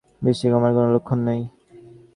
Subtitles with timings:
[0.21, 1.41] বৃষ্টি কমার কোনো লক্ষণ নেই।